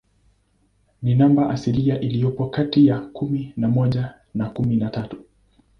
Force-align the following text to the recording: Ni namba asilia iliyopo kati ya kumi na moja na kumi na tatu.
Ni 1.01 1.15
namba 1.15 1.49
asilia 1.49 1.99
iliyopo 1.99 2.47
kati 2.47 2.85
ya 2.87 2.99
kumi 2.99 3.53
na 3.57 3.67
moja 3.69 4.13
na 4.33 4.49
kumi 4.49 4.75
na 4.75 4.89
tatu. 4.89 5.25